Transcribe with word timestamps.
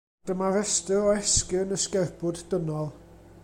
Dyma 0.27 0.47
restr 0.53 1.01
o 1.03 1.11
esgyrn 1.17 1.75
y 1.77 1.79
sgerbwd 1.85 2.43
dynol. 2.55 2.91